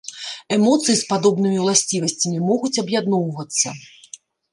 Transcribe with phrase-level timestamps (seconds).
[0.55, 3.75] Эмоцыі з падобнымі уласцівасцямі могуць аб'ядноўвацца.